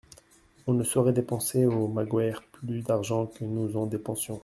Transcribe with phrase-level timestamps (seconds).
[0.65, 4.39] On ne saurait dépenser au Magoër plus d'argent que nous en dépensions.